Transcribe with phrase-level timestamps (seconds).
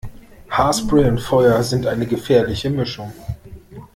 [0.49, 3.13] Haarspray und Feuer sind eine gefährliche Mischung